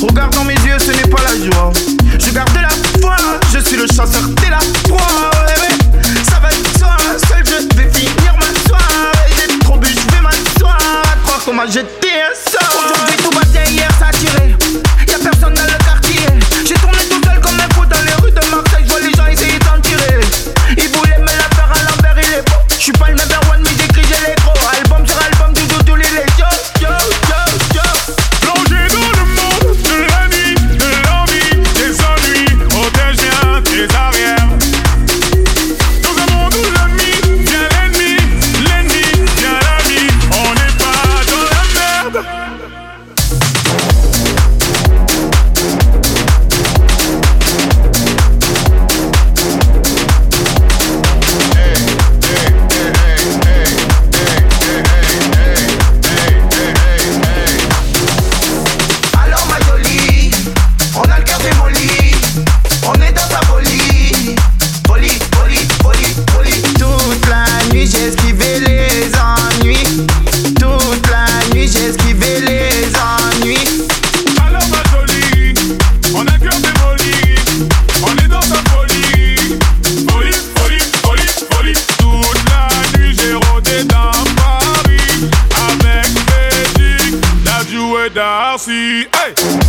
[0.00, 1.72] Regarde dans mes yeux, ce n'est pas la joie.
[2.18, 2.68] Je garde la
[3.00, 3.16] foi,
[3.52, 4.58] je suis le chasseur, t'es la
[4.88, 5.41] proie.
[88.58, 89.06] See.
[89.14, 89.61] Hey.